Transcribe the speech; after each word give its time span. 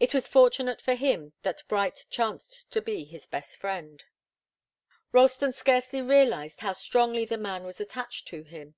It 0.00 0.12
was 0.12 0.26
fortunate 0.26 0.80
for 0.82 0.94
him 0.96 1.32
that 1.44 1.62
Bright 1.68 2.06
chanced 2.10 2.72
to 2.72 2.82
be 2.82 3.04
his 3.04 3.28
best 3.28 3.56
friend. 3.56 4.02
Ralston 5.12 5.52
scarcely 5.52 6.02
realized 6.02 6.58
how 6.58 6.72
strongly 6.72 7.24
the 7.24 7.38
man 7.38 7.62
was 7.62 7.80
attached 7.80 8.26
to 8.26 8.42
him. 8.42 8.74